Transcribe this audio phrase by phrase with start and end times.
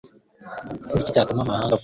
[0.91, 1.79] Ni iki cyatuma amahanga avuga ngo